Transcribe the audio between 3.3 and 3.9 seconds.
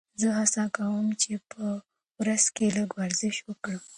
وکړم.